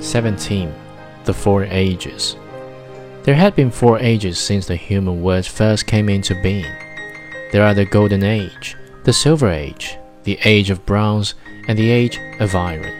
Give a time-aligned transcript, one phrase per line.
[0.00, 0.72] 17.
[1.24, 2.36] The Four Ages.
[3.24, 6.72] There had been four ages since the human world first came into being.
[7.52, 11.34] There are the Golden Age, the Silver Age, the Age of Bronze,
[11.68, 12.90] and the Age of Iron.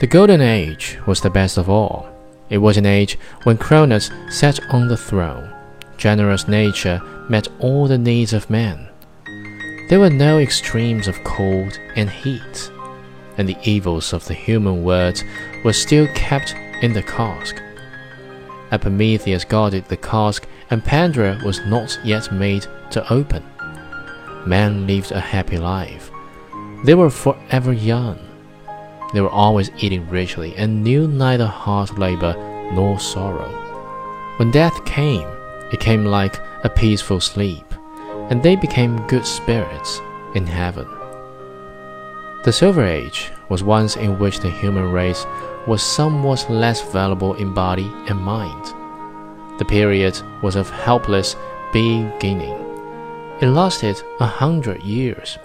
[0.00, 2.08] The Golden Age was the best of all.
[2.50, 5.52] It was an age when Cronus sat on the throne.
[5.96, 8.88] Generous nature met all the needs of men.
[9.88, 12.70] There were no extremes of cold and heat,
[13.36, 15.22] and the evils of the human world
[15.64, 17.60] were still kept in the cask.
[18.72, 23.42] Epimetheus guarded the cask, and Pandora was not yet made to open.
[24.46, 26.10] Men lived a happy life.
[26.84, 28.18] They were forever young.
[29.12, 32.34] They were always eating richly and knew neither hard labor
[32.72, 33.50] nor sorrow.
[34.38, 35.28] When death came,
[35.72, 37.64] it came like a peaceful sleep,
[38.30, 40.00] and they became good spirits
[40.34, 40.86] in heaven.
[42.44, 45.24] The Silver Age was once in which the human race
[45.66, 48.66] was somewhat less valuable in body and mind.
[49.58, 51.36] The period was of helpless
[51.72, 52.52] beginning.
[53.40, 55.38] It lasted a hundred years,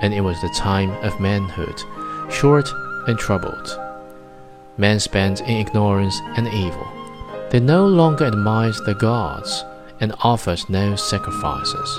[0.00, 1.82] and it was the time of manhood,
[2.30, 2.72] short
[3.06, 3.78] and troubled.
[4.78, 6.88] Men spent in ignorance and evil.
[7.50, 9.66] They no longer admired the gods
[10.00, 11.98] and offered no sacrifices.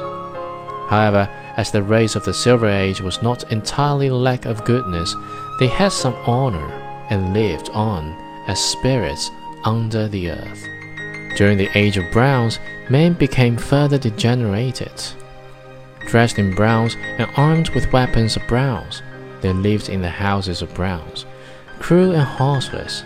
[0.89, 5.13] However, as the race of the Silver Age was not entirely lack of goodness,
[5.59, 6.71] they had some honor
[7.09, 8.13] and lived on
[8.47, 9.29] as spirits
[9.65, 10.63] under the earth.
[11.35, 15.03] During the Age of Bronze, men became further degenerated.
[16.07, 19.01] Dressed in bronze and armed with weapons of bronze,
[19.41, 21.25] they lived in the houses of bronze.
[21.79, 23.03] Cruel and heartless,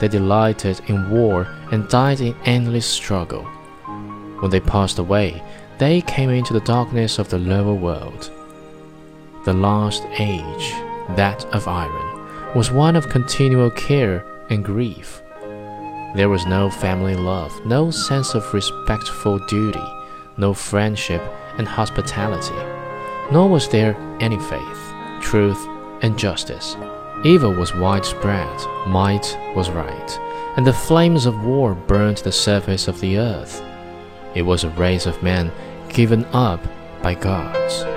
[0.00, 3.44] they delighted in war and died in endless struggle.
[4.40, 5.40] When they passed away,
[5.78, 8.30] they came into the darkness of the lower world.
[9.44, 10.72] The last age,
[11.16, 15.22] that of iron, was one of continual care and grief.
[16.14, 19.84] There was no family love, no sense of respectful duty,
[20.36, 21.22] no friendship
[21.58, 22.54] and hospitality,
[23.32, 25.66] nor was there any faith, truth,
[26.02, 26.76] and justice.
[27.24, 30.18] Evil was widespread, might was right,
[30.56, 33.62] and the flames of war burned the surface of the earth.
[34.34, 35.52] It was a race of men
[35.88, 36.60] given up
[37.02, 37.91] by gods.